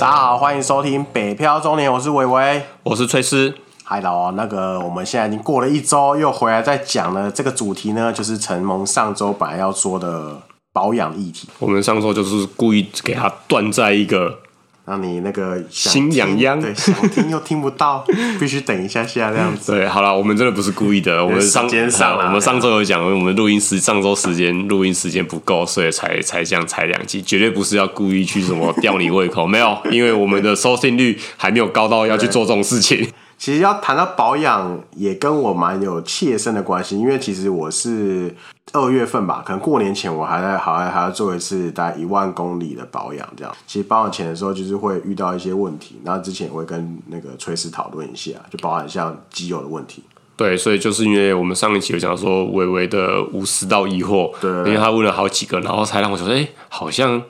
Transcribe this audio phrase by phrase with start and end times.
[0.00, 3.54] 大家好，欢迎收听《北漂中年》，我是伟伟，我是崔斯。
[3.84, 10.40] 嗨，老王，那个我们现在已经过了一周，又回来再讲了这个主题呢，就是承蒙上周本来要说的
[10.72, 11.50] 保养议题。
[11.58, 14.38] 我们上周就是故意给他断在一个。
[14.86, 18.04] 让你那个心痒痒，对，想听又听不到，
[18.40, 19.72] 必须等一下下这样子。
[19.72, 33.08] 对，好了，我们真的不是故意的，我们上上我们上周有讲，我们录音时上周时间录音时间不够，所以才才这样才两集，绝对不是要故意去什么吊你胃口，没有，因为我们的收听率还没有高到要去做这种事情。
[33.40, 38.36] 其实要谈到保养，也跟我蛮有切身的关系，因为其实我是
[38.74, 43.50] 二月份吧，可能过年前我还在，好像还要做一次大概一万公里的保养，这样。
[43.66, 50.02] 其实保养前的时候，就是会遇到一些问题，然后之前也会跟那个崔师讨论一下，就包含像机油的问题。
[50.36, 57.22] 对，所以就是因为我们上一期有讲说微微的五十道疑惑，对，因为他问了好几个，然后才让我说，哎，好像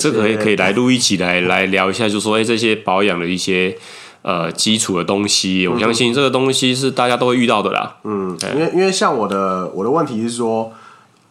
[0.00, 3.78] 这个也可以来录一起来来聊一下，就说，哎，这些保养的一些。
[4.24, 7.96] 呃，基础的东西，我相信这个东西是大家都会遇到的啦。
[8.04, 10.72] 嗯，因为因为像我的我的问题是说，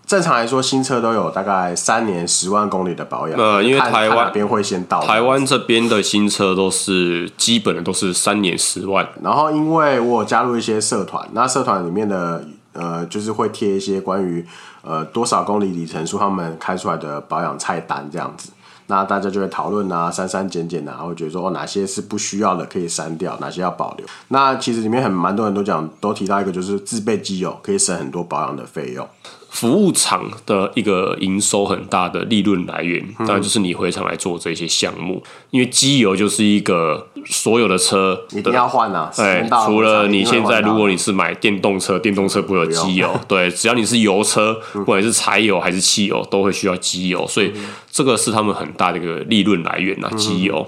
[0.06, 3.36] 正常来说新车都有大概三年十万公里的保养。
[3.40, 9.10] 呃，因为台湾边会先到，台湾这边的新车都是基本的都是三年十万。
[9.24, 14.46] 然后因为我有加入一些社团，那社团里面的呃，就是会贴一些关于
[14.84, 18.52] 呃多少公里里程数他们开出来的保养菜单这样子。
[18.88, 24.06] 那大家就会讨论啊，删删减减啊，会觉得说哦，哪些是不需要的可以删掉，哪些要保留。
[24.28, 29.08] 那其实里面很蛮多人都讲，都提到一个就是自备机油可以省很多保养的费用。
[29.54, 39.12] 服务厂的一个营收很大的利润来源，当然就是你回厂来做这些项目，嗯、因为机油就是一个所有的车的一定要换啊。
[39.16, 47.54] 对，除了你现在如果你是买电动车，电动车不会有机油，对，只要你是油车，不管是柴油还是汽油，都会需要机油，所以
[47.92, 50.68] 这个是他们很大的一个利润来源啊，机油。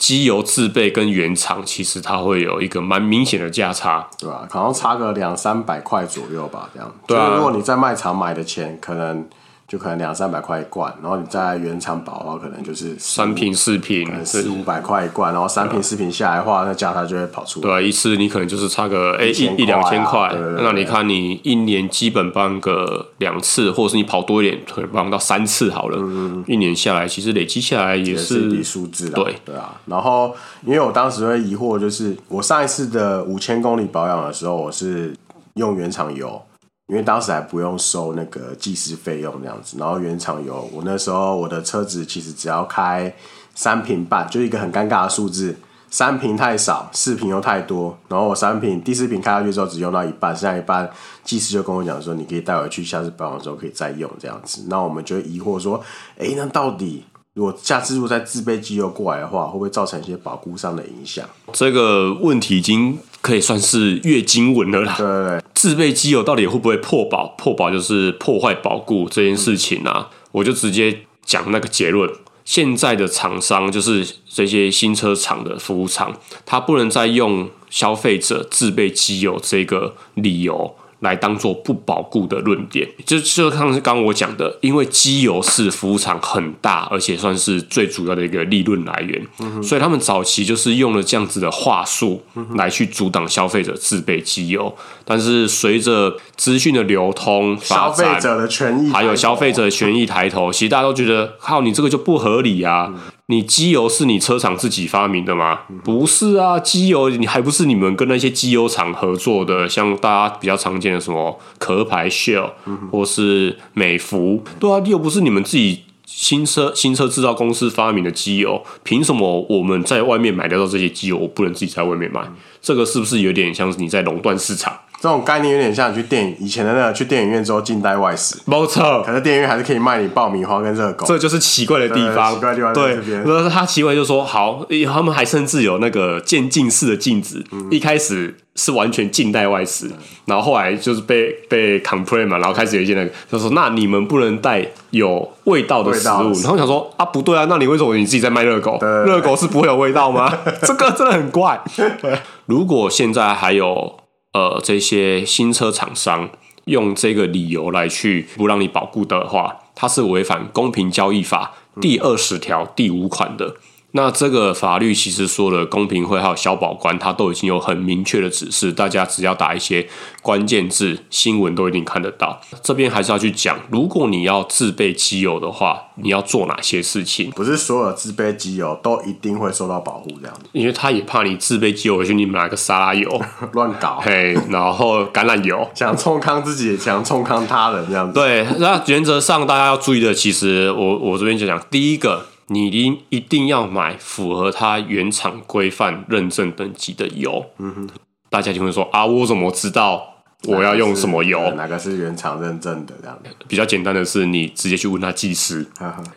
[0.00, 4.48] 机油自备跟原厂其实它会有一个蛮明显的价差，对吧？
[4.50, 6.92] 可能差个两三百块左右吧，这样。
[7.06, 9.28] 对啊，如果你在卖场买的钱，可能。
[9.70, 17.62] 就可能两三百块一罐，然后你在原厂保的话，可能就是三瓶四瓶，四五百块一罐，然后三瓶四瓶下来的话，那价差就会跑出来。
[17.62, 25.98] 对啊，一次你可能就是差个哎一一两千块，那你看你一年基本帮个两次，或者是你跑多一点，可能帮到三次好了。
[26.00, 29.08] 嗯，一年下来，其实累积下来也是一笔数字。
[29.10, 30.34] 对对啊，然后
[30.66, 35.14] 因为我当时会疑惑，就是我上一次的五千公里保养的时候，我是
[35.54, 36.42] 用原厂油。
[36.90, 43.14] 因为当时还不用收那个计时费用这样子，然后原厂油，我那时候我的车子其实只要开
[43.54, 45.54] 三瓶半，就一个很尴尬的数字，
[45.88, 50.90] 三瓶太少，四瓶又太多，然后我三瓶第四瓶开下去之后只用到一半，剩下一半
[51.22, 54.64] 技师就跟我讲说，你可以带回去，下次保养的时候可以再用这样子。
[54.68, 55.80] 那我们就疑惑说，
[56.18, 61.24] 哎，那到底如果下次如果再自备机油过来的话，会不会造成一些保固上的影响？
[61.52, 64.94] 这个问题已经可以算是月经文了啦。
[64.96, 65.42] 对对对。
[65.54, 67.26] 自备机油到底会不会破保？
[67.36, 72.10] 破保就是破坏保固这件事情啊，嗯、我就直接讲那个结论。
[72.44, 80.74] 现在的厂商就是这些新车厂的服务厂，他不能再用消费者自备机油这个理由。
[81.00, 92.22] 来当做不保固的论点，就就像是刚刚我讲的，因为机油是服务厂很大，而且算是最主要的一个利润来源，嗯、所以他们早期就是用了这样子的话术
[92.54, 94.74] 来去阻挡消费者自备机油。
[95.04, 102.92] 但是随着资讯的流通，消费者的权益，还有消费者的权益抬头，其实大家都觉得，靠，你这个就不合理啊。
[102.94, 105.60] 嗯你机油是你车厂自己发明的吗？
[105.84, 112.50] 不是啊，机油你还不是你们跟那些机油厂合作的，像大家比较常见的什么壳牌 Shell
[112.90, 122.28] 或是美孚，对啊，又不是你们自己新车新车制造公司发明的机油，凭什么我们在外面买得到这些机油，我不能自己在外面买？
[122.60, 124.79] 这个是不是有点像是你在垄断市场？
[125.00, 129.02] 这种概念有点像你去电影以前的那个去电影院之后禁带外食，没错。
[129.02, 132.34] 可是电影院还是可以卖你爆米花跟热狗，这就是奇怪的地方。
[132.34, 139.90] 奇怪的地方对，那他奇怪就说好，他们还甚至有那个渐进式的禁止，嗯、一开始是完全禁带外食，
[140.26, 148.78] 然后后来就是被被 complain 嘛，然后开始有一些那个就说那你们不能带有味道的食物，然后想说啊不对啊，那你为什么你自己在卖热狗？
[149.06, 150.30] 热狗是不会有味道吗？
[150.60, 151.58] 这个真的很怪。
[152.44, 153.99] 如果现在还有。
[154.32, 156.30] 呃，这些新车厂商
[156.66, 163.56] 用这个理由来去不让你保固的话，它是违反公平交易法第二十条第五款的。
[163.92, 169.88] 那这个法律其实说了，公平会还有小保官，他都已经有很明确的指示，大家只要打一些
[170.22, 172.40] 关键字，新闻都一定看得到。
[172.62, 177.30] 这边还是要去讲，如果你要自备机油的话，你要做哪些事情？
[177.32, 180.42] 不是所有自备机油都一定会受到保护，这样子。
[180.52, 183.20] 因为他也怕你自备机油回去，你买个沙拉油
[183.52, 188.14] 乱搞，嘿，然后橄榄油想冲康自己，也想冲康他人，这样子。
[188.14, 192.26] 对，那原则上大家要注意的，其实我我这边就讲第一个。
[192.52, 197.46] 你一定一定要买符合它原厂规范认证等级的油。
[197.58, 197.88] 嗯哼，
[198.28, 200.02] 大家就会说啊，我怎么知道
[200.48, 201.52] 我要用什么油？
[201.52, 202.94] 哪个是原厂认证的？
[203.00, 203.16] 这样
[203.46, 205.64] 比较简单的是，你直接去问他技师。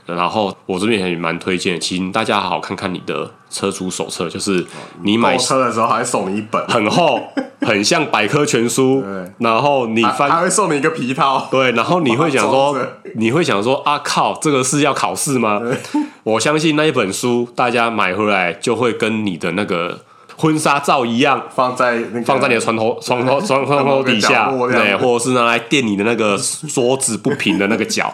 [0.07, 4.65] 然后我这边也蛮推荐，请大家好好看看你的车主手册，就是
[5.03, 7.21] 你买车的时候还送你一本，很厚。
[7.63, 9.01] 很像百科全书，
[9.37, 12.77] 然后你翻，还会送你一个皮套，对，然后你会想说，
[13.15, 15.61] 你会想说啊靠，这个是要考试吗？
[16.23, 19.97] 我相信那一本书，大家买回来就会跟你的那个
[20.35, 28.13] 婚纱照一样，放在、那个、放在你的床头床头 床头底下，对，或者是拿来垫你的那个桌子不平的那个角。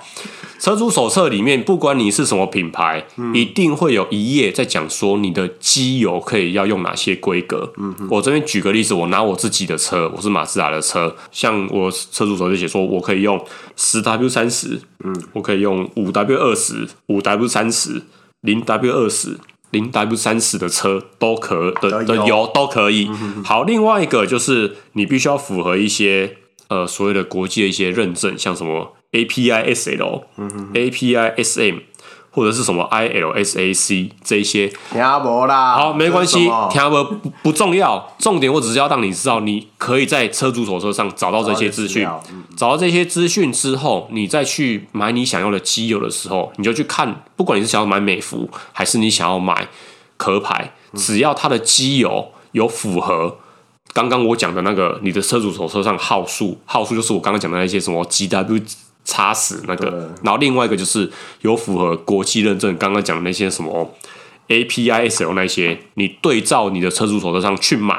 [0.59, 7.71] 车主手册里面，不管你是什么品牌，嗯、一定会有一页在讲说你的机油可以要用哪些规格。
[7.77, 13.41] 嗯、我这边举个例子，我拿我自己的车，我是马自达的车，像我车主手册就写说，我可以用
[13.77, 18.03] 十 W 三十，嗯，我可以用五 W 二十，五 W 三十，
[18.41, 19.37] 零 W 二十，
[19.71, 23.09] 零 W 三十的车都可的的油都可以。
[23.45, 26.35] 好，另外一个就是你必须要符合一些
[26.67, 28.95] 呃所谓的国际的一些认证，像什么。
[29.11, 31.79] API SL、嗯、哼 API SM
[32.31, 49.67] 或者是什么 ILSAC 这一些，听不啦，好，没关系，听不不不重要，重点我只是要让你知道，你可以在车主手册上找到这些资讯，嗯、找到这些资讯之后，你再去买你想要的机油的时候，你就去看，不管你是想要买美孚，还是你想要买
[50.15, 53.37] 壳牌，只要它的机油有符合。
[53.91, 58.63] 刚刚我讲的那个，你的车主手册上号数，号数就是我刚刚讲的那些什么 GW
[59.09, 61.09] 叉十那个，然后另外一个就是
[61.41, 63.95] 有符合国际认证，刚刚讲的那些什么
[64.47, 67.97] APISL 那些，你对照你的车主手册上去买，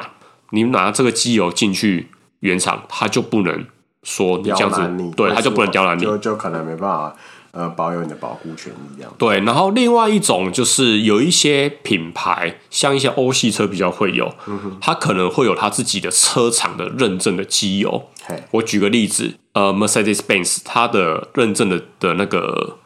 [0.51, 2.07] 你拿这个机油进去
[2.39, 3.65] 原厂，他就不能
[4.03, 7.15] 说你这样子，对，他就不能刁难你，就就可能没办法。
[7.53, 9.13] 呃，保有你的保护权一样。
[9.17, 18.07] 对，然后另外一种就是有一些品牌，像一些欧系车比较会有，嗯、它可能会有它自己的车厂的认证的机油。
[18.31, 22.77] 嘿我举个例子，呃，Mercedes-Benz 它的认证的的那个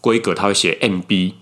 [0.00, 1.32] 规格，它会写 MB，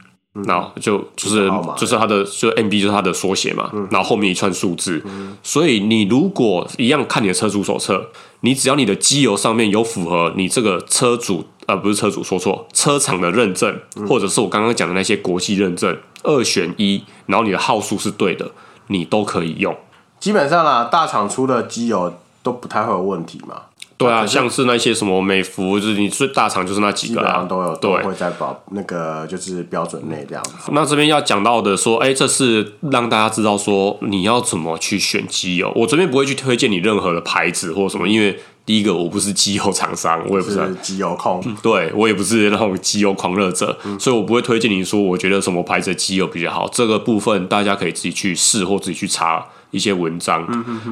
[0.46, 5.02] 然后就就是就是它的就 MB 就是它的缩写嘛，嗯、然后后面一串数字。
[5.06, 8.10] 嗯、所以你如果一样看你的车主手册，
[8.40, 11.46] 你只要你的机油上面有符合你这个车主。
[11.68, 13.78] 呃、不是车主说错，车厂的认证，
[14.08, 18.50] 或者是我刚刚讲的那些国际认证，二选一，然后你的号数是对的，
[18.86, 19.76] 你都可以用。
[20.18, 22.18] 基本上啊，大厂出的机油
[22.48, 23.62] 都不太会有问题嘛。
[23.96, 30.52] 对啊，像是那些什么美孚，就是你最大厂就是那几个、啊，基本上都有，对，都会在保那个就是标准内这样子。
[30.70, 35.72] 那这边要讲到的说，哎、欸，这是让大家知道说你要怎么去选机油。
[35.74, 38.38] 我这边不会去推荐你任何的牌子或什么，因为。
[38.68, 46.68] 第一个，我不是机油厂商，我也不是机油控，对，我也不是那种机油狂热者，嗯、所以我不会推荐你说，我觉得什么牌子的机油比较好。
[46.68, 50.46] 这个部分大家可以自己去试或自己去查一些文章。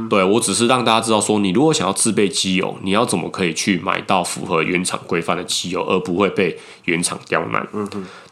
[0.08, 7.66] 对，我只是让大家知道说，你如果想要自备机油，你要怎么可以去买到符合原厂规范的机油，而不会被原厂刁难。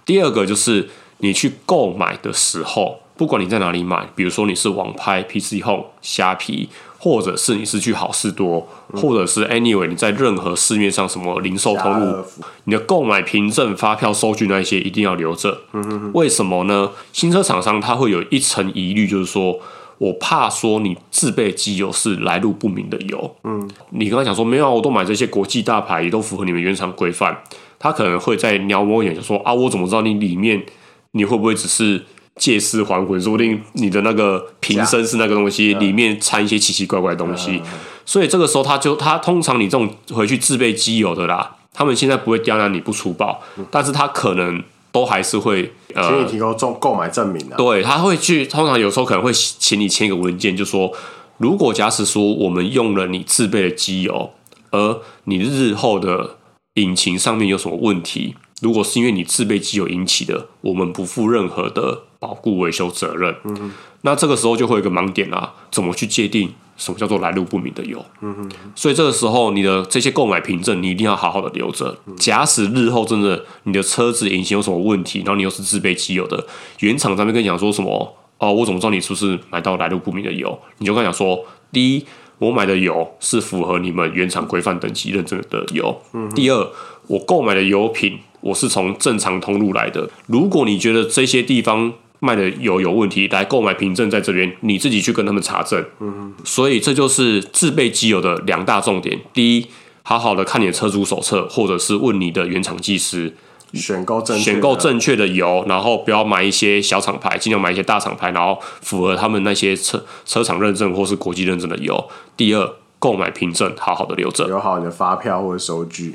[0.05, 6.69] 第二个就是你去购买的时候，不管你在哪里买，比如说你是网拍、PC Home、虾皮。
[6.97, 12.25] 或者是你是去好事多，嗯、或者是 anyway 你在任何市面上什么零售通路，
[12.65, 15.61] 你的购买凭证、发票、收据那些一定要留着。
[15.75, 16.93] 嗯、哼哼为什么呢？
[17.13, 19.61] 新车厂商他会有一层疑虑，就是说
[20.05, 23.37] 我怕说你自备机油是来路不明的油。
[23.45, 27.37] 嗯，你刚才讲说没有啊，我都买这些国际大牌，也都符合你们原厂规范，
[27.79, 30.65] 他可能会在瞄我一眼，就说啊，我怎么知道你里面
[31.13, 32.05] 你会不会只是？
[32.37, 37.63] 借尸还魂，说不定你的那个瓶身是那个东西，里面掺一些奇奇怪怪的东西，
[38.05, 44.61] 所以这个时候他就他通常你这种回去自备机油的啦，他们现在不会刁难你不出保，但是他可能
[44.95, 50.93] 都还是会呃，请你提供购购买证明的，对，他会去通常有时候可能会请你签一个文件，就说
[51.39, 54.31] 如果假使说我们用了你自备的机油，
[54.71, 56.37] 而你日后的
[56.75, 63.35] 引擎上面有什么问题，如果是因为你自备机油引起的，我们不负任何的保固维修责任。
[63.43, 63.73] 嗯哼，
[64.03, 68.05] 那这个时候就会有一个盲点啦，怎么去界定什么叫做来路不明的油。
[68.21, 68.51] 嗯哼。
[68.75, 71.97] 所以这个时候，你的这些购买凭证，你一定要好好的留着。
[72.17, 76.47] 假使日后真的你的车子引擎有什么问题，然后你又是自备机油的，
[76.81, 78.17] 原厂上面跟你讲说什么？
[78.39, 80.59] 哦，我怎么知道你是不是买到来路不明的油？
[80.79, 82.05] 你就跟他讲说，第一，
[82.39, 86.03] 我买的油是符合你们原厂规范等级认证的油。
[86.13, 86.29] 嗯。
[86.35, 86.69] 第二，
[87.07, 90.11] 我购买的油品我是从正常通路来的。
[90.27, 91.93] 如果你觉得这些地方
[92.25, 95.85] 卖的油有问题，来购买凭证在这边，你自己去跟他们查证。
[96.01, 96.35] 嗯。
[96.45, 99.21] 所以这就是自备机油的两大重点。
[99.33, 99.67] 第一，
[100.03, 103.35] 好好的看你的车主手册，或者是问你的原厂技师。
[103.73, 112.09] 选购正选购正确的油，然后不要买一些小厂牌，尽量买一些大厂牌，然后符合他们那些车车厂认证或是国际认证的油。
[112.37, 116.15] 第二，购买凭证好好的留着，留好你的发票或者收据。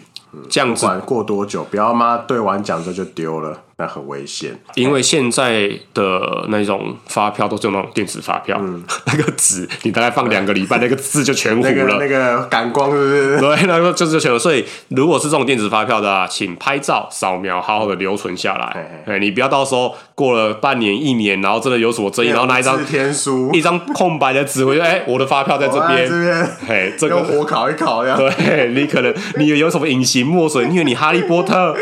[0.49, 4.55] 这样子，管过多久，不要妈对完奖之后就丢了，那很危险。
[4.75, 11.69] 因为现在的那种发票都是用那种电子发票，嗯、 那个纸你大概放两个礼拜，那个字就全糊了。
[11.71, 13.39] 那个那个感光是不是？
[13.39, 14.37] 对，那个就是全。
[14.37, 18.71] 所以如果是这种电子发票的啊，请拍照扫描，好好的留存下来。
[18.75, 28.15] 嘿嘿，你不要到时候过了半年一年，然后真的有什么争议，然后拿一张天书，一张空白的纸，我就哎，我的发票在这边，这边，嘿，这个用火烤一烤呀。
[28.17, 31.75] 对，你可能你有什么隐形墨水，因为你哈利波特，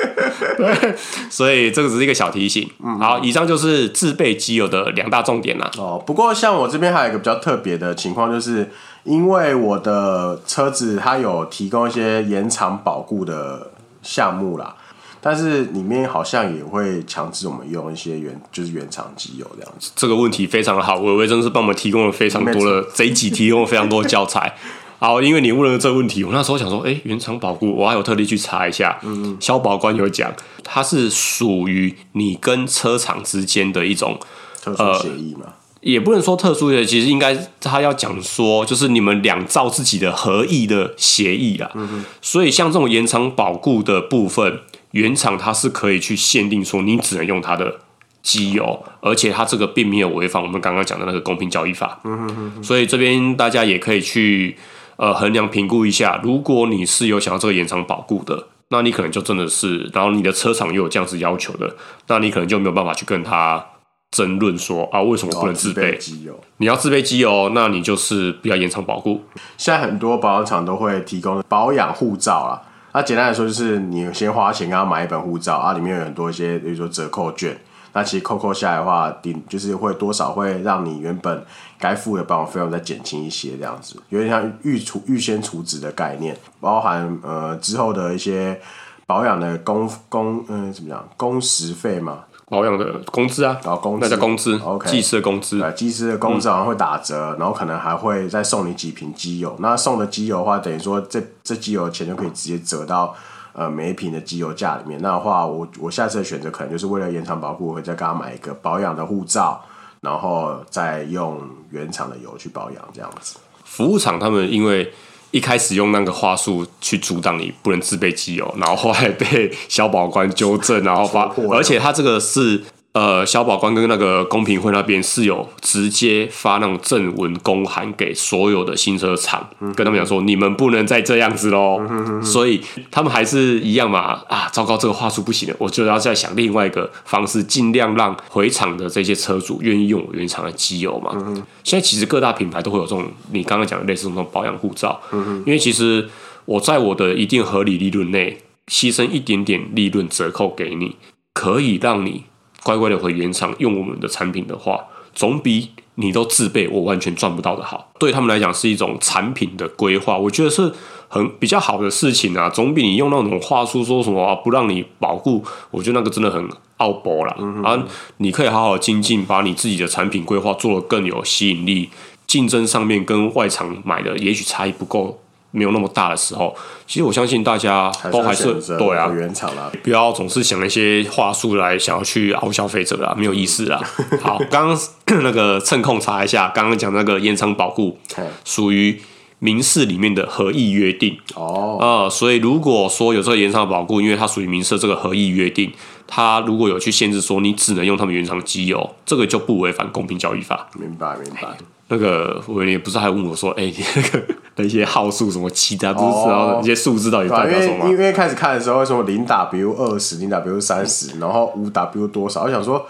[0.57, 0.95] 对，
[1.29, 2.69] 所以这个只是一个小提醒。
[2.83, 5.69] 嗯，好，以上就是自备机油的两大重点啦。
[5.77, 8.69] 哦，不过像我这边还有一个比较特别的情况，就是
[9.03, 14.75] 因为我的车子它有提供一些延长保固的项目啦，
[15.21, 19.91] 但是里面好像也会强制我们用一些原就是原厂机油这样子。
[19.95, 24.55] 这个问题非常的好，伟伟真是帮我们提供了非常多的这一集提供了非常多的教材。
[24.99, 28.97] 好，因为你问了这个问题，我那时候想说，哎、欸，原厂保固，我还有特地去查一下。
[29.03, 34.19] 嗯，消保官有讲，它是属于你跟车厂之间的一种
[34.59, 41.69] 特殊协议嘛、呃，也不能说特殊的，其实应该他要讲说，就是你们两造自己的合意的协议啊。
[41.75, 44.61] 嗯哼，所以像这种延长保固的部分，
[44.91, 47.81] 原厂它是可以去限定说，你只能用它的
[48.23, 51.99] 机油，而且它这个并没有违反我们刚刚讲的那个公平交易法。
[52.03, 54.57] 嗯哼哼哼，所以这边大家也可以去。
[54.97, 61.75] 呃，衡量评估一下，如果你是有想要这个延长保固的，那你可能就真的是，然后你的车厂又有这样子要求的，
[62.07, 63.63] 那你可能就没有办法去跟他
[64.09, 66.39] 争论说啊，为什么不能自备机油？
[66.57, 69.21] 你要自备机油，那你就是不要延长保固。
[69.55, 72.61] 现在很多保养厂都会提供保养护照啊，
[72.93, 77.55] 那简单来说就是你先花钱给他买一本护照啊，里面有很多一些，比如说折扣券。
[77.97, 81.43] 那其实扣扣下来的话，顶就是会多少会让你原本
[81.79, 88.61] 该付的保养费用再减轻一些，这样子有点像预储预先储值的概念，包含呃之后的一些
[89.07, 103.15] 保养的工工嗯怎么讲工时费嘛，保养的工资啊，然后工资那叫工资，OK，技师的工资，对，技师的工资好像会打折，嗯，然后可能还会再送你几瓶机油，那送的机油的话，等于说这这机油的钱就可以直接折到。
[103.57, 109.59] 呃，每一瓶的机油价里面，那的话，我我下次的选择可能就是为了延长保护，我会再给他买一个保养的护照，
[110.01, 113.37] 然后再用原厂的油去保养这样子。
[113.65, 114.93] 服务厂他们因为
[115.31, 122.63] 一开始用那个话术去阻挡你不能自备机油，然后后来被消保官纠正，然后发，而且他这个是。
[122.97, 132.23] 呃，小保官跟那个公平会那边是有直接发那种正文公函给所有的新车厂，嗯，跟他们讲说，你们不能再这样子喽，嗯。
[132.23, 141.43] 所以他们还是一样嘛，啊，糟糕，这个话术不行了，我就要再想另外一个方式，尽量让回厂的这些车主愿意用我原厂的机油嘛，嗯。
[141.63, 146.09] 现在其实各大品牌都会有这种你刚刚讲的类似这种保养护照，嗯，因为其实
[146.45, 148.39] 我在我的一定合理利润内
[148.71, 150.95] 牺牲一点点利润折扣给你，
[151.35, 152.23] 可以让你。
[152.67, 154.77] 乖乖的回原厂用我们的产品的话，
[155.15, 157.89] 总比你都自备我完全赚不到的好。
[157.97, 160.69] 对他们来讲是一种产品的规划，我觉得是
[161.07, 162.49] 很比较好的事情啊。
[162.49, 166.45] 总比你用那种话术说什么啊不让你保护，我觉得那个真的很
[166.75, 167.33] 奥博啦。
[167.39, 167.63] 嗯。
[167.63, 167.81] 啊，
[168.17, 171.89] 你可以好好精进，把你自己的产品规划做得更有吸引力，
[172.27, 175.21] 竞争上面跟外厂买的也许差异不够。
[175.51, 183.81] 没有那么大的时候，其实我相信大家都还是对啊，原厂啦，不要总是想一些话术来想要去熬消费者啦，没有意思啦。
[184.21, 184.79] 好，刚刚
[185.23, 187.97] 那个趁空查一下，刚刚讲那个延长保护，
[188.43, 189.01] 属于
[189.39, 195.71] 民事里面的合意约定哦，呃，所以如果说有这个延长保固，因为它属于民事这个合意约定，
[196.07, 200.67] 它如果有去限制说你只能用他们原厂机油，这个就不违反公平交易法。
[200.73, 201.55] 明白，明白。
[201.89, 204.25] 那个我也不是还问我说，哎、欸，你那个
[204.57, 207.85] 那些号数什么七啊，不是知道那些数字到底代表什么？
[207.85, 212.43] 因为因为开始看的时候，为什么零 W 二十，零 W 三十，然后五 W 多少？
[212.43, 212.85] 我想说，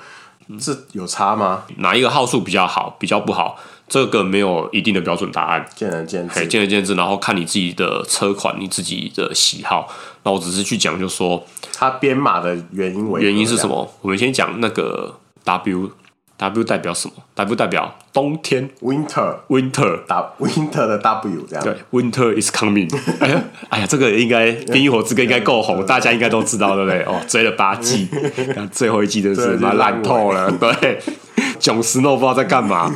[0.59, 1.63] 这有差吗？
[1.77, 3.57] 哪一个号数比较好，比较不好？
[3.87, 6.93] 这个没有一定的标准答案，见仁见智，见仁见智。
[6.95, 9.87] 然后看你自己的车款，你自己的喜好。
[10.23, 13.89] 那我只是去讲，就说它编码的原因为原因是什么？
[14.01, 15.91] 我们先讲那个 W。
[16.37, 21.63] W 代表什么？W 代表冬天，Winter，Winter， 打 Winter 的 W 这样。
[21.63, 22.87] 对，Winter is coming。
[23.19, 27.01] 哎呀，哎呀，这个应该《冰与火之歌》应该够红，大家应该都知道，对不对？
[27.11, 28.07] 哦，追了八季，
[28.71, 30.51] 最后一季真是妈烂透了。
[30.51, 30.99] 对
[31.59, 32.95] ，Jon Snow 不知道在干嘛。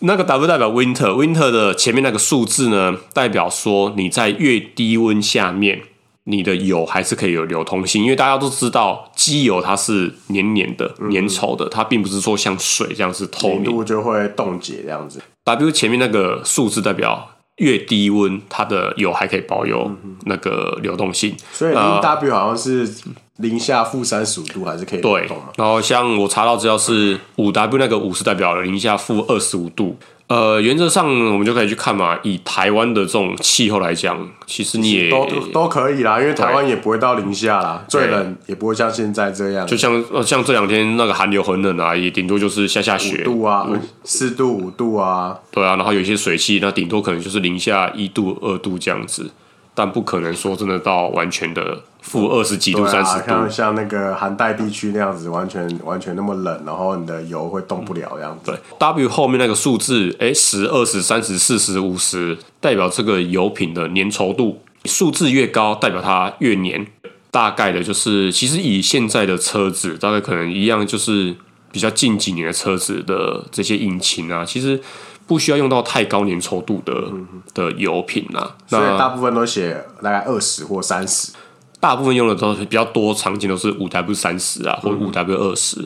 [0.00, 5.82] 那个 W 代表 Winter，Winter 的前面那个数字呢，代表说你在越低温下面。
[6.28, 15.20] 你的油还是可以有流通性，因为大家都知道机油它是黏黏的、粘稠的，嗯、它并不是说像水这样是透明，度就会冻结这样子。
[15.44, 19.88] W 前面那个数字代表越低温，它的油还可以保有
[20.24, 21.36] 那个流动性。
[21.52, 22.92] 所以 W 好像是
[23.36, 25.00] 零下负三十五度还是可以？
[25.00, 25.28] 对。
[25.56, 29.96] 然后像我查到资料是五 W 那个五是代表了零下负二十五度。
[30.28, 32.18] 呃，原则上我们就可以去看嘛。
[32.24, 39.64] 以台湾的这种气候来讲，其实你也都都可以啦，因为台湾也不会到零下啦，最冷也不会像现在这样。
[39.66, 43.68] 就像呃，像这两天那个寒流很冷啊，也顶多就是下下雪，五度啊，
[44.02, 49.30] 四度五度啊，对啊，然后有一些水汽，那顶多可能就是零下一度二度这样子。
[49.78, 58.50] 但不可能说真的到完全的负二十几度、三十度，像像那个寒带地区那样子，完全完全那么冷，然后你的油会动不了这样子。
[58.50, 66.86] 对，W 后面那个数字，哎，十、二十、三十、四十、五十，代表这个油品的粘稠度，数字越高，代表它越粘。
[67.30, 71.36] 大概的就是，其实以现在的车子，大概可能一样，就是
[71.70, 74.80] 比较近几年的车子的这些引擎啊，其实。
[75.26, 77.10] 不需要用到太高粘稠度的
[77.52, 81.32] 的油品啊，所以大部分都写大概二十或三十，
[81.80, 85.78] 大部分用的都是比较多，场景都是五 W 三十啊，或五 W 二十。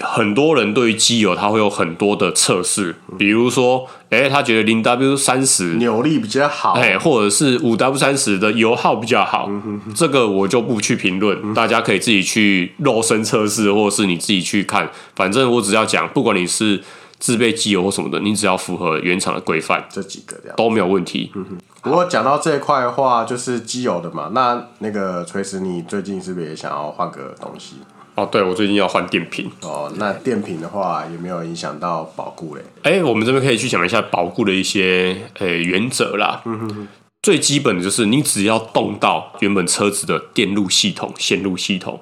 [0.00, 9.48] 很多人对于机油，他会有很多的测试，比如说，哎、欸，他觉得零 W 三十扭力比较好，哎、欸，或者是五 W 三十的油耗比较好，
[9.94, 16.82] 这个我就不去评论，大家可以自己去肉身测试，或者是你自己去看，反正我只要讲，不管你是。
[17.18, 21.30] 自备机油或什么的，你只要符合原厂的规范，这几个这样都没有问题。
[21.34, 21.58] 嗯哼。
[21.82, 24.30] 不过讲到这一块的话，就是机油的嘛。
[24.32, 27.76] 那那个锤石，你最近是不是也想要换个东西？
[28.14, 29.50] 哦，对，我最近要换电瓶。
[29.62, 32.62] 哦，那电瓶的话有没有影响到保固嘞？
[32.82, 36.42] 哎、欸，我们这边可以去讲一下保固的一些呃、欸、原则啦。
[36.44, 36.88] 嗯哼哼。
[37.22, 42.00] 最基本的就是你只要动到原本车子的电路系统、线路系统，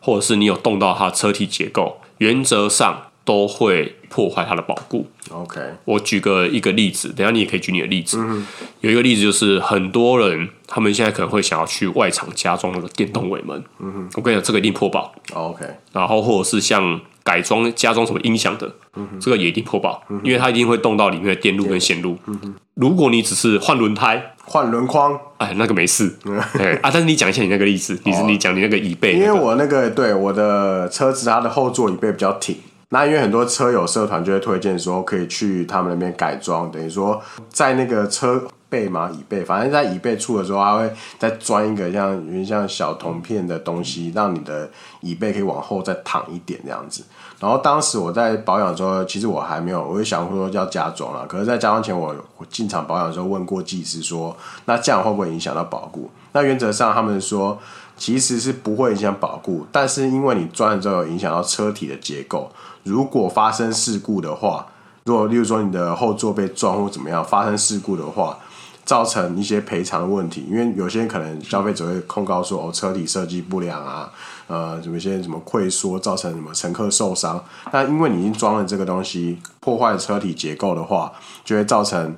[0.00, 3.02] 或者是你有动到它车体结构，原则上。
[3.24, 5.06] 都会破坏它的保固。
[5.30, 8.18] OK，我举个一个例子，等下你也可以举你的例子。
[8.20, 8.46] 嗯、
[8.80, 13.64] 有一个例子就是，很多人他们现在可能会想要去外厂加装那个电动尾门。
[13.78, 15.14] 嗯哼，我跟你讲，这个一定破保。
[15.32, 18.70] OK，然后或者是像改装加装什么音响的，
[19.18, 22.18] 这个也一定破保，嗯、因为它一定会动到里面的电路跟线路。
[22.26, 26.14] 嗯、哼如果你只是换轮胎、换轮框，哎，那个没事。
[26.60, 32.56] 哎啊，但是你讲一下你那个例子，你是你讲你那个椅背、那个，因为我那个对我的车子，它的后座椅背比较挺。
[32.90, 44.68] 那因为很多车友社团就会推荐说，可以去他们那边改装，等于说在那个车背嘛，椅背，反正在椅背处的时候，他会再钻一个像有点像小铜片的东西，让你的
[45.00, 47.04] 椅背可以往后再躺一点这样子。
[47.40, 51.26] 然后当时我在保养的时候，其实我还没有，我就想说要加装了。
[51.26, 56.10] 可是，在加装前我，我进场保养的时候问过技师说，那这样会不会影响到保固？
[56.32, 57.58] 那原则上他们说
[57.96, 62.50] 其实是不会影响保固，但是因为你钻了之后有影响到车体的结构。
[62.82, 64.66] 如果发生事故的话，
[65.04, 68.38] 如果例如说你的后座被撞或怎么样发生事故的话，
[68.84, 74.10] 造成一些赔偿的问题，因为有些人可能消费者会控告说哦，车体设计不良啊，
[74.46, 81.12] 呃，什么一些什么溃缩造成什么乘客受伤，那因为你已经装了这个东西破坏车体结构的话，
[81.44, 82.14] 就会造成。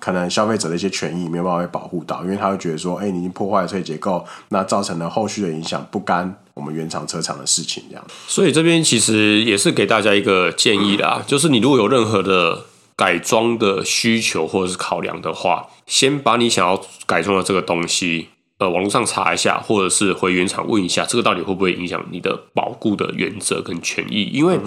[0.00, 8.04] 可能消费者的一些权益没有办法被保护到，因为他会觉得说，哎、你已经破坏了车体结构，那造成了后续的影响，不干我们原厂车厂的事情，这样。
[8.26, 12.64] 所以这边其实也是给大家一个建议啦，就是你如果有任何的
[12.96, 18.28] 改装的需求或者是考量的话，先把你想要改装的这个东西，
[18.58, 24.24] 呃，网络上查一下，或者是回原厂问一下，这个到底会不会影响你的保固的原则跟权益？
[24.32, 24.58] 因为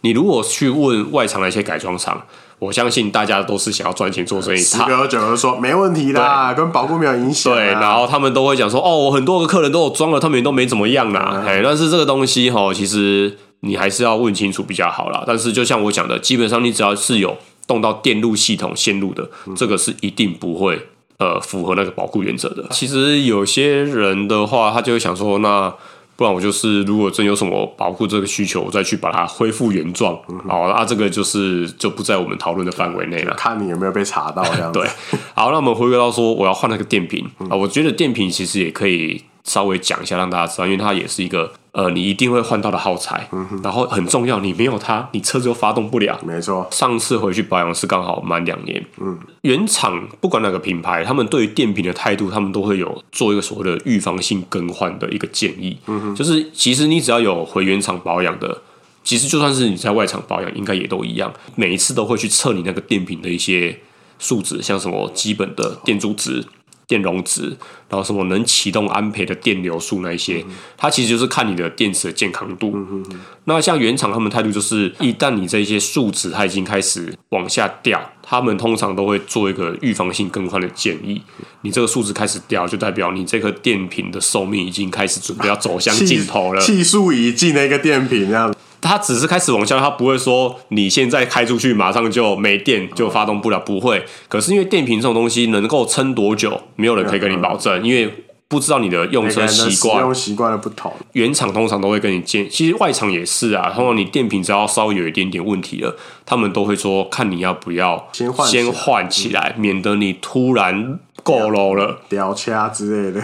[0.00, 2.24] 你如果去问外厂的一些改装厂。
[2.58, 7.54] 我相信大家都是想要赚钱做生意，十个有九个说没问题啦，跟保固没有影响。
[7.54, 11.42] 对，然后他们都会讲说，哦，我很多个客人都有装了，他们也都没怎么样啦。
[11.46, 15.22] 哎、嗯，但是这个东西哈，其实你还是要问清楚比较好啦。
[15.26, 22.64] 但是就像我讲的，基本上你只要是有动到电路系统线路的，嗯、这个是一定不会呃符合那个保护原则的。
[22.70, 25.72] 其实有些人的话，他就会想说，那
[26.18, 30.16] 不然我就是如果真有什么保护这个需求，我再去把它恢复原状。
[30.16, 33.32] 好、嗯，那、啊、这个就是就不在我们讨论的范围内了。
[33.36, 34.80] 看你有没有被查到这样子。
[34.82, 34.88] 对，
[35.34, 41.52] 好，那我们回归到说我要换那个电瓶啊、嗯，我觉得电瓶其实也可以稍微讲一下，让大家知道，因为它也是一个。
[41.78, 46.18] 呃，你一定会换到的耗材，嗯，然后很重要，你没有它，你车子又发动不了。
[46.26, 48.84] 没错，上次回去保养是刚好满两年。
[48.96, 55.78] 嗯，原厂不管哪个品牌，他们对于电瓶的态度，他们都会有做一个所谓的预防性更换的一个建议。
[55.86, 58.60] 嗯哼，就是其实你只要有回原厂保养的，
[59.04, 63.78] 其实就算是你在外厂保养，应该也都一样，每一次都会去测你那个电瓶的一些
[64.18, 66.44] 数值，像什么基本的电阻值。
[66.88, 67.54] 电容值，
[67.88, 72.72] 然后什么能启动安培的电流数那一些，嗯，它其实就是看你的电池的健康度。
[72.74, 73.04] 嗯、
[73.44, 81.20] 那像原厂他们态度就是，一旦你这些数值它已经开始往下掉，他们通常都会做一个预防性更换的建议。
[81.60, 88.54] 你这个数值开始掉，就代表你这个电瓶的寿命已经开始准备要走向 尽头了，气数已尽的一个电瓶这样。
[88.80, 94.04] 它只是开始往下，它不会说你现在开出去马上就没电就发动不了，不会。
[94.28, 100.90] 可是因为电瓶这种东西能够撑多久，没有人可以跟你保证，因为不知道你的用车习惯、用习惯的不同。
[101.12, 103.70] 原厂通常都会跟你建，其实外厂也是啊。
[103.74, 113.22] 通常你电瓶只要稍微有一点点问题了，他们都会说看你要不要先换先换起来，免得你突然够 low 了掉掐之类的。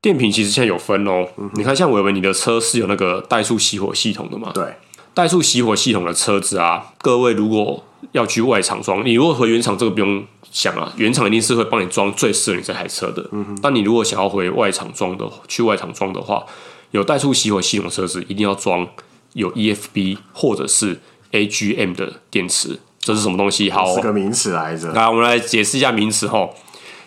[0.00, 4.52] 电瓶其实现在有分哦，你看像伟伟你的车是有那个怠速熄火系统的嘛？
[4.54, 4.64] 对。
[5.14, 13.28] 怠速熄火系统的车子啊，各位如果要去外厂装，你如果回原厂，这个不用想啊，原厂一定是会帮你装最适合你这台车的。
[13.32, 13.58] 嗯哼。
[13.60, 16.44] 但你如果想要回外厂装的，去外厂装的话，
[16.92, 18.86] 有怠速熄火系统的车子一定要装
[19.34, 21.00] 有 EFB 或者是
[21.32, 22.78] AGM 的电池。
[22.98, 23.70] 这是什么东西？
[23.70, 24.92] 好，是个名词来着。
[24.92, 26.48] 来，我们来解释一下名词哈。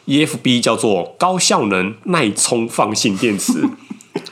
[0.05, 3.63] EFB 叫做高效能耐充放性电池。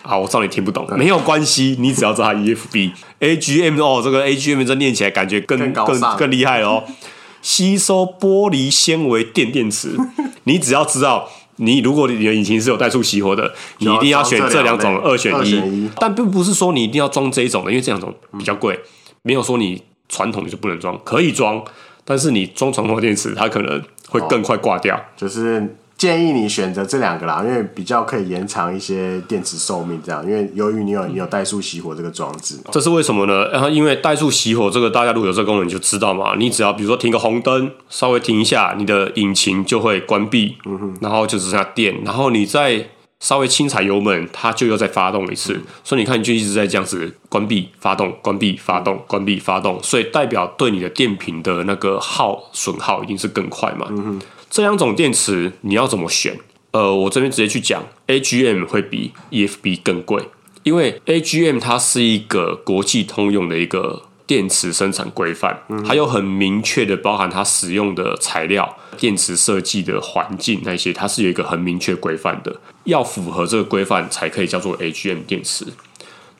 [0.01, 6.83] 好，我知道你听不懂，没有关系，你只要知道 EFB、 AGM 哦，这个 AGM 这念起来感觉更更更，更厉害哦。
[7.41, 9.95] 吸收玻璃纤维电电池，
[10.45, 15.89] 你只要知道，你如果你的引擎是有怠速熄火的，你一定要选这两种二选一。
[15.99, 18.79] 但并不是说你一定要装这一种的，因为这两种比较贵，
[19.23, 21.63] 没有说你传统的就不能装，可以装，
[22.05, 25.75] 但是你装传统的电池，它可能会更快挂掉，就是。
[26.01, 30.01] 建议你选择这两个啦，因为比较可以延长一些电池寿命。
[30.03, 33.47] 这样，因为由于你有你有怠速熄火这个装置，这是为什么呢？
[33.49, 36.33] 然后因为怠速熄火这个，大家如果有这个功能，你就知道嘛。
[36.39, 42.83] 你只要比如说停个红灯，稍微停一下，你的引擎就会关闭，嗯哼，然后就只剩下电，然后你再
[43.19, 45.53] 稍微轻踩油门，它就又再发动一次。
[45.53, 53.85] 嗯、所以你看，你就一直在这样子关闭、发动、关闭、发动、关闭、发动，所以代表对你的电瓶的那个耗损耗一定是更快嘛。
[53.91, 56.37] 嗯哼，这两种电池你要怎么选？
[56.71, 60.25] 呃，我这边直接去讲，AGM 会比 EFB 更贵，
[60.63, 75.65] 因为 AGM 它是一个国际通用的一个电池生产规范，还有很明确的包含它使用的材料、电池设计的环境那些，它是有一个很明确规范的，要符合这个规范才可以叫做 AGM 电池。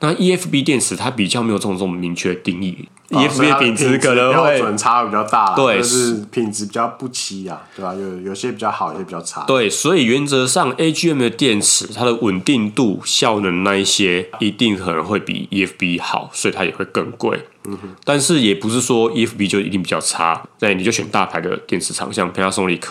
[0.02, 2.90] 那 EFB 电池它比较没有这种这种明确定义。
[3.10, 7.94] EFB 品质可能会标准差比较大，对，就是品质比较不齐啊，对吧？
[7.94, 9.44] 有有些比较好，有些比较差。
[9.44, 17.38] 对，所以原则上 AGM 的电池，它的稳定度、效能那一些，一定可能会比 EFB 好，所以它也会更贵。
[17.66, 17.90] 嗯哼。
[18.06, 22.84] 但是也不是说 EFB 就一定比较差，对，你就选大牌的电池厂，像 Panasonic，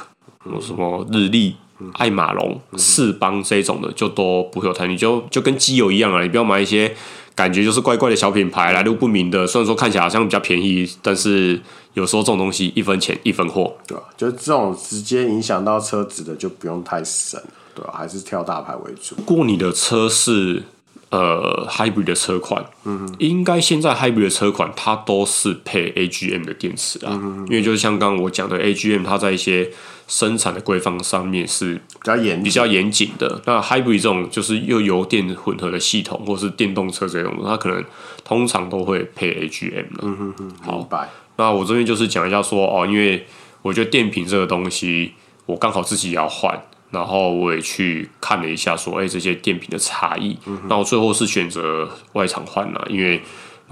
[0.61, 1.57] 什么日立、
[1.95, 6.95] 爱马龙、四邦这种的，就都不会有太，你就就跟机油一样啊，你不要买一些。
[7.33, 9.47] 感觉就是怪怪的小品牌，来路不明的。
[9.47, 11.59] 虽然说看起来好像比较便宜，但是
[11.95, 14.05] 有时候这种东西一分钱一分货，对吧？
[14.15, 17.41] 就这种直接影响到车子的，就不用太省，
[17.75, 17.95] 对吧？
[17.97, 19.15] 还是挑大牌为主。
[19.25, 20.65] 过你的车是
[21.11, 29.71] 呃 hybrid 的车款，嗯，应该现在 hybrid 的车款它都是配 AGM 的电池啊，嗯，因为就是像刚刚我讲的 AGM，它在一些。
[30.11, 33.41] 生产的规范上面是比较严、比较严谨的。
[33.47, 37.85] 那 hybrid 这种就是又油电混合的系统，或是电动车这种，它可能
[38.25, 40.01] 通常都会配 AGM 的。
[40.03, 40.89] 嗯哼哼，好。
[41.37, 43.25] 那我这边就是讲一下说哦，因为
[43.63, 45.13] 我觉得电瓶这个东西，
[45.47, 50.39] 我刚好自己也要换，然后我也去看了一下说，哎、欸，这些电瓶的差异。
[50.47, 53.23] 嗯、那我最后是选择外厂换了，因为。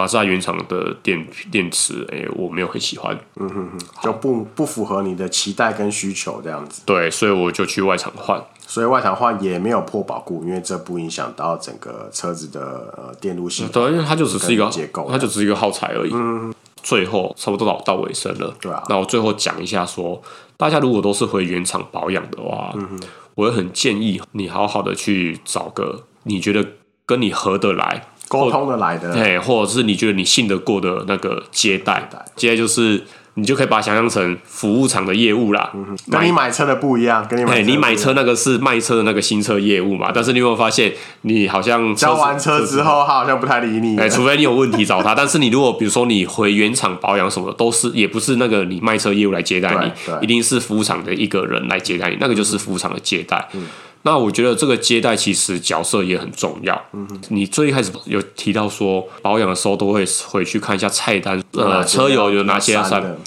[0.00, 6.82] 马自达原厂的电电池，哎、欸，我没有很喜欢，嗯哼哼，就不不符合你的期待跟需求这样子。
[6.86, 13.72] 对，所以我就去外厂换，所以外厂换也没有破保固，因为这不影响到整个车子的呃电路系统。
[13.72, 16.12] 对，因为它就只是一个结构，它就只是一个耗材而已。
[16.14, 16.54] 嗯，
[16.88, 18.82] 最后差不多到到尾声了，对啊。
[18.88, 20.22] 那我最后讲一下说，
[20.56, 23.00] 大家如果都是回原厂保养的话，嗯哼，
[23.34, 26.64] 我也很建议你好好的去找个你觉得。
[27.08, 33.02] 跟你合得来、沟通得来的，对，或者是你觉得你信得过的那个接待，接待就是。
[33.38, 53.48] 你就可以把它想象成服务厂的业务啦，嗯、跟你买车的不一样，跟你买车你买车那个是卖车的那个新车业务嘛，但是你有没有发现，你好像交完车之后，他好像不太理你，哎，除非你有问题找他，但是你如果比如说你回原厂保养什么的，都是也不是那个你卖车业务来接待你，一定是服务厂的一个人来接待你，那个就是服务厂的接待。
[53.54, 53.62] 嗯
[54.08, 56.82] 那我觉得这个接待其实角色也很重要。
[56.94, 63.18] 嗯哼，你最一开始有提到说保养的时候都会回去看一下菜单，呃，车友有哪些要删？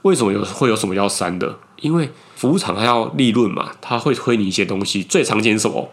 [0.00, 1.58] 为什么有会有什么要删的？
[1.82, 5.02] 因为服务厂它要利润嘛，它会推你一些东西。
[5.02, 5.90] 最常见是什么？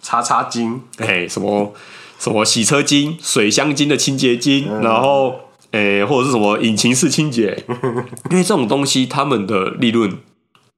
[0.00, 1.74] 擦擦精，哎，什么
[2.18, 5.40] 什么洗车精、水箱精的清洁精，嗯、然后
[5.72, 7.64] 哎，或者是什么引擎式清洁，
[8.32, 10.16] 因为这种东西他们的利润。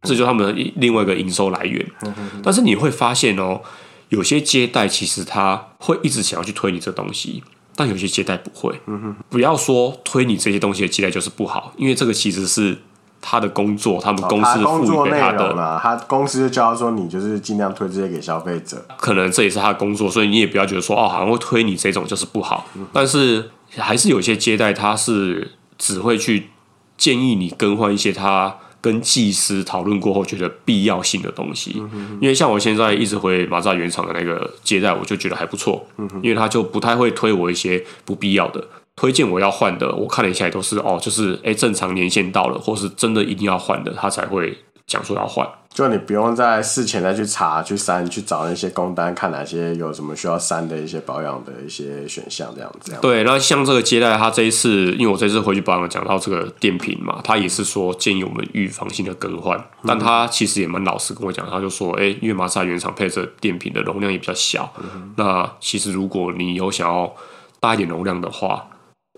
[0.02, 1.86] 这就是他们的另外一个营收来源，
[2.42, 3.60] 但是你会发现哦，
[4.08, 7.44] 有些接待其实他会一直想要去推你这东西，
[7.76, 8.80] 但有些接待不会。
[9.28, 12.76] 不要说推你这些东西的接待就是不好，因为这个其实是
[13.20, 15.54] 他的工作，他们公司赋予给他的。
[15.80, 22.66] 他公司就教他说你就是尽量推这些给消费者，可能这也是他的工作，所以你也不要觉得说哦，好像会推你这种就是不好。
[22.92, 26.48] 但是还是有些接待他是只会去
[26.98, 28.56] 建议你更换一些他。
[28.82, 38.62] 跟技师讨论过后，觉得必要性的东西，嗯、哼哼因为像我现在一直回马自达原厂的那个接待，我就觉得还不错，嗯、因为他就不太会推我一些不必要的，
[38.96, 45.48] 推荐我要换的，我看了一下也都是哦，就是哎正常年限到了，或是真的一定要换的，他才会讲说要换。
[45.72, 52.92] 就你不用在事前再去查、去删、去找那些工单，看哪些有什么需要删的一些保养的一些选项，这样子。
[53.00, 67.10] 对，那像这个接待，他这一次，因为我这次回去保养讲到这个电瓶嘛，他也是说建议我们预防性的更换，但他其实也蛮老实跟我讲，他就说，哎、欸，因为马自达原厂配置电瓶的容量也比较小，嗯、那其实如果你有想要
[67.60, 68.66] 大一点容量的话。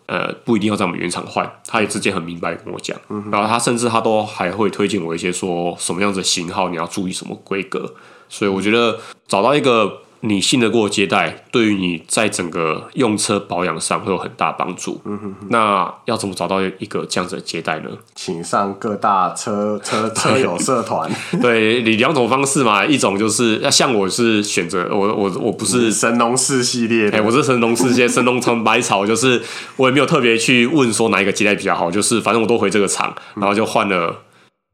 [0.07, 2.97] 呃，不一定要在我们原厂换，他也直接很明白跟我讲，
[3.31, 7.95] 然后他甚至他都还会推荐我一些说什么样子的型号你要注意什么规格，
[8.29, 10.04] 所以我觉得找到一个。
[10.27, 14.99] 你信得过接待，对于你在整个用车保养上会有很大帮助。
[15.05, 15.47] 嗯哼哼。
[15.51, 17.91] 那要怎么找到一个这样子的接待呢？
[18.15, 21.11] 请上各大车车车友社团。
[21.43, 29.43] 对，你两种方式嘛，一种就是要像我是选择我我我不是神农氏系列，哎，我是神农氏系列，神农尝百草，就是
[29.77, 34.23] 我也没有特别去问说哪一个接待比较好，就是反正我都回这个厂，然后就换了。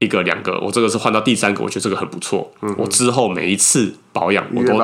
[0.01, 2.51] 一个两个，我这个是换到第三个，我觉得这个很不错。
[2.63, 4.75] 嗯、我之后每一次保养，我都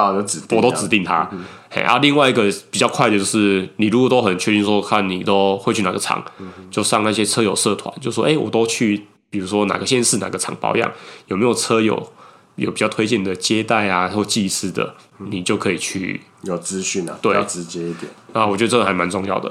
[0.55, 1.26] 我都指定它。
[1.33, 10.92] 嗯、哼嘿，啊，另外一个比较快的就是，你如果都很确定说，看你都会去哪个厂，嗯、就上那些车友社团，就说，哎、欸，我都去，比如说哪个县市哪个厂保养，
[11.29, 12.12] 有没有车友
[12.57, 14.94] 有比较推荐的接待啊或技师的，
[15.31, 18.12] 你就可以去有资讯啊，对，要直接一点。
[18.35, 19.50] 啊，我觉得这个还蛮重要的。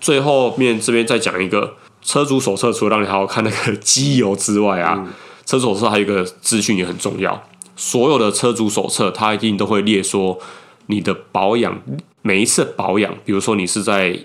[0.00, 1.74] 最后面这边再讲一个。
[2.04, 5.12] 车主手册除了让你好好看那个机油之外啊，嗯、
[5.46, 7.42] 车主手册还有一个资讯也很重要。
[7.74, 10.38] 所有的车主手册，它一定都会列说
[10.86, 11.82] 你的保养，
[12.22, 14.20] 每一次保养，比如说你是在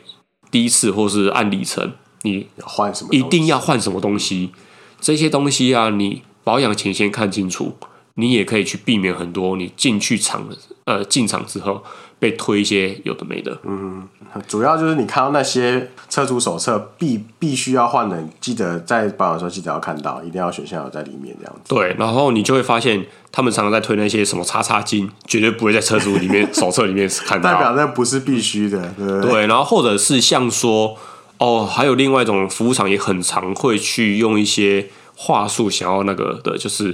[0.52, 4.52] 第一次或是按里程，你换什么，一定要换什么东西。
[5.00, 7.78] 这些东西啊，你保养前先看清楚，
[8.15, 10.48] 你也可以去避免很多你进去厂
[10.84, 11.84] 呃进厂之后。
[12.19, 14.05] 被推一些有的没的，嗯，
[14.45, 21.73] 主要就是你看到那些车主手册必必须要换的，记得在保养的时候记得要看到，一定要选项有在里面这样子。
[21.73, 29.32] 对，然后你就会发现他们常常在推那些什么叉叉金，绝对不会在车主里面手册里面看到，代表那不是必须的，对不对？
[29.32, 30.97] 对，然后或者是像说，
[31.38, 36.93] 哦，还有另外一种服务厂也很常会去用一些话术，想要那个的，就是。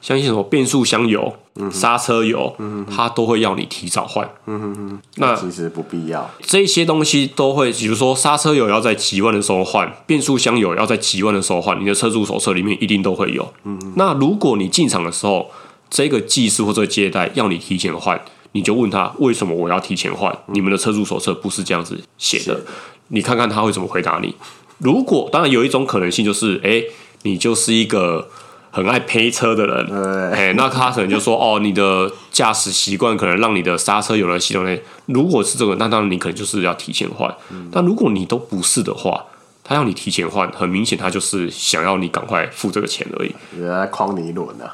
[0.00, 1.34] 像一些什么变速箱油、
[1.70, 2.56] 刹车油，
[2.90, 4.28] 它都会要你提早换。
[5.16, 6.30] 那其实不必要。
[6.40, 13.52] 这些东西都会，比如说刹车油要在几万的时候换，变速箱油要在几万的时候换，你的车主手册里面一定都会有。
[13.96, 15.50] 那如果你进场的时候，
[15.90, 18.18] 这个技师或者接待要你提前换，
[18.52, 20.34] 你就问他为什么我要提前换？
[20.46, 22.58] 你们的车主手册不是这样子写的，
[23.08, 24.34] 你看看他会怎么回答你。
[24.78, 26.82] 如果当然有一种可能性就是，哎，
[27.24, 28.30] 你就是一个。
[28.70, 37.28] 很爱呸车的人，哎对，那他可能就说， 哦，你的驾驶习惯可能让你的刹车油的系统内，如果是这个，那当然你可能就是要提前换。
[37.50, 39.24] 嗯、但如果你都不是的话，
[39.64, 43.34] 他要你提前换，很明显他就是想要你赶快付这个钱而已。
[43.58, 44.64] 原来诓你一轮呢？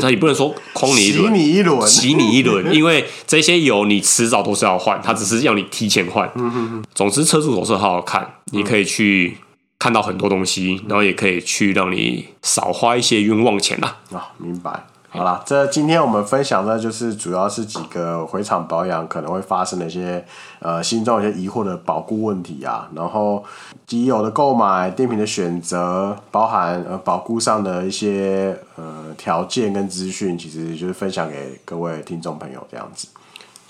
[0.00, 6.26] 他也不能说诓你一轮，洗你一轮，洗你一轮， 因为这些油你迟早都是要换，他只是要你提前换。
[6.34, 9.36] 嗯、哼哼总之，车主总是好好看，你可以去。
[9.78, 13.98] 看到很多东西，然后也可以去让你少花一些冤枉钱啦。
[14.12, 14.84] 啊，明白。
[15.10, 20.24] 好了，这今天我们分享的就是主要是几个回厂保养可能会发生的一些
[20.58, 23.44] 呃心中有些疑惑的保固问题啊，然后
[23.86, 33.06] 机油的购买、电瓶的选择，包含呃保固上的一些呃条件跟资讯，其实就是分享给各位听众朋友这样子。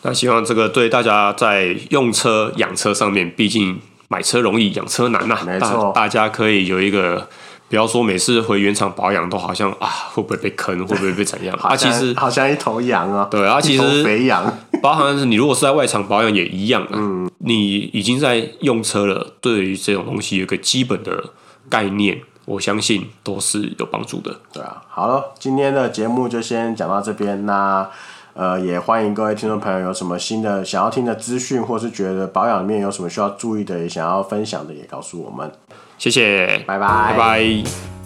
[0.01, 7.29] 那希望这个对大家在用车养车上面，毕竟买车容易养车难呐、啊，没错，大家可以有一个。
[7.67, 11.57] 不要说每次回原厂保养都好像啊，会不会被坑，会不会被怎样？
[11.61, 13.27] 啊，其实好像一头羊啊。
[13.29, 14.45] 对啊，其实肥羊。
[14.83, 16.91] 包含是你如果是在外厂保养也一样啊。
[16.93, 17.29] 嗯。
[17.39, 21.25] 你已经在用车了，对于这种东西有一个基本的
[21.69, 24.39] 概念，我相信都是有帮助的。
[24.53, 27.45] 对啊，好了，今天的节目就先讲到这边。
[27.47, 27.91] 那
[28.35, 35.51] 呃，也欢迎各位听众朋友有什么新的想要听的资讯，或是觉得保养里面有什么需要注意的，也想要分享的，也告诉我们。
[35.97, 38.04] 谢谢，拜拜，拜拜。